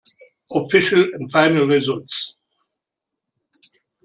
[0.51, 2.33] "Official and final results.